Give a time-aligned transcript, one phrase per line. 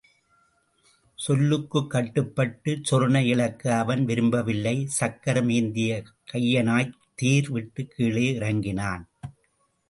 [1.17, 6.03] சொல்லுக்குக் கட்டுப்பட்டுச் சொரணை இழக்க அவன் விரும்பவில்லை சக்கரம் ஏந்திய
[6.33, 9.05] கையனாய்த் தேர் விட்டுக் கீழே இறங்கினான்.